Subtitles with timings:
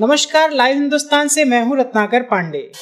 [0.00, 2.72] नमस्कार, लाइव हिंदुस्तान से मैं हूँ रत्नाकर पांडे।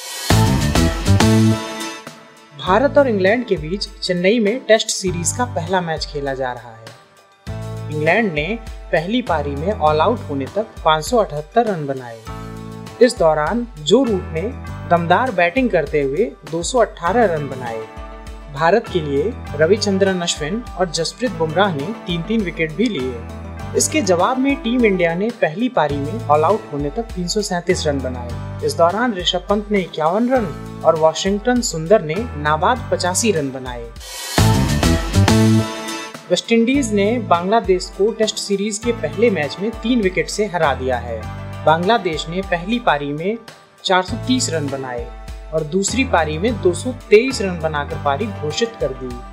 [2.59, 6.71] भारत और इंग्लैंड के बीच चेन्नई में टेस्ट सीरीज़ का पहला मैच खेला जा रहा
[6.71, 6.85] है।
[7.91, 8.59] इंग्लैंड ने
[8.91, 12.19] पहली पारी में ऑल आउट होने तक 578 रन बनाए।
[13.01, 14.41] इस दौरान जो रूट ने
[14.89, 17.85] दमदार बैटिंग करते हुए 218 रन बनाए।
[18.53, 23.42] भारत के लिए रविचंद्रन अश्विन और जसप्रीत बुमराह ने तीन तीन विकेट भी लिए।
[23.77, 27.41] इसके जवाब में टीम इंडिया ने पहली पारी में ऑल आउट होने तक तीन सौ
[27.41, 30.45] सैंतीस रन बनाए। इस दौरान ऋषभ पंत ने इक्यावन रन
[30.85, 33.83] और वॉशिंगटन सुंदर ने नाबाद पचासी रन बनाए।
[36.29, 40.97] वेस्टइंडीज ने बांग्लादेश को टेस्ट सीरीज़ के पहले मैच में तीन विकेट से हरा दिया
[40.97, 41.21] है।
[41.65, 43.37] बांग्लादेश ने पहली पारी में
[43.83, 45.07] 430 रन बनाए
[45.53, 49.32] और दूसरी पारी में 223 रन बनाकर पारी घोषित कर दी।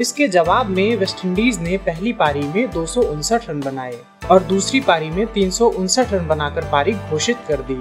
[0.00, 3.94] इसके जवाब में वेस्टइंडीज ने पहली पारी में दो सौ उनसठ रन बनाए
[4.30, 7.80] और दूसरी पारी में तीन सौ उनसठ रन बनाकर पारी घोषित कर दी।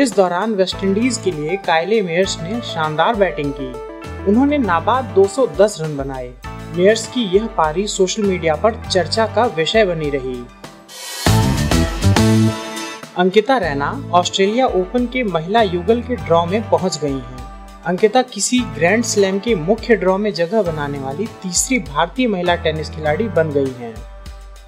[0.00, 3.72] इस दौरान वेस्टइंडीज के लिए कायले मेयर्स ने शानदार बैटिंग की।
[4.30, 6.32] उन्होंने नाबाद 210 रन बनाए।
[6.76, 10.36] मेयर्स की यह पारी सोशल मीडिया पर चर्चा का विषय बनी रही।
[13.16, 17.37] अंकिता रैना ऑस्ट्रेलिया ओपन के महिला युगल के ड्रॉ में पहुँच गई हैं।
[17.88, 22.90] अंकिता किसी ग्रैंड स्लैम के मुख्य ड्रॉ में जगह बनाने वाली तीसरी भारतीय महिला टेनिस
[22.90, 23.94] खिलाड़ी बन गई हैं।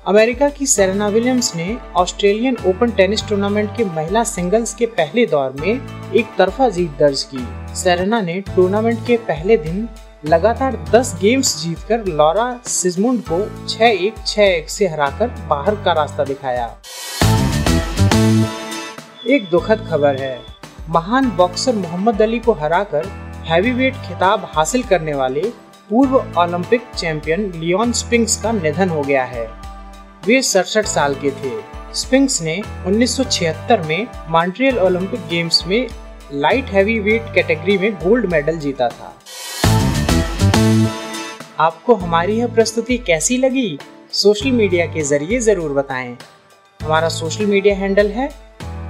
[0.07, 5.53] अमेरिका की सेरेना विलियम्स ने ऑस्ट्रेलियन ओपन टेनिस टूर्नामेंट के महिला सिंगल्स के पहले दौर
[5.61, 9.89] में एक तरफा जीत दर्ज की सेरेना ने टूर्नामेंट के पहले दिन
[10.27, 16.67] लगातार 10 गेम्स जीतकर लॉरा सिजमुंड को 6-1, 6-1 से हराकर बाहर का रास्ता दिखाया
[19.27, 20.50] एक दुखद खबर है
[20.91, 23.05] महान बॉक्सर मोहम्मद अली को हराकर
[23.47, 25.43] हैवीवेट खिताब हासिल करने वाले
[25.91, 29.47] पूर्व ओलंपिक चैंपियन लियोन स्पिंक्स का निधन हो गया है।
[30.27, 31.53] वे सड़सठ साल के थे।
[31.95, 32.57] स्पिंक्स ने
[32.87, 35.89] 1976 में मॉन्ट्रियल ओलंपिक गेम्स में
[36.33, 39.15] लाइट हैवीवेट कैटेगरी में गोल्ड मेडल जीता था।
[41.61, 43.79] आपको हमारी यह प्रस्तुति कैसी लगी?
[44.13, 46.17] सोशल मीडिया के ज़रिए ज़रूर बताएँ।
[46.81, 48.29] हमारा सोशल मीडिया हैंडल है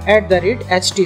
[0.09, 1.05] at the rate H T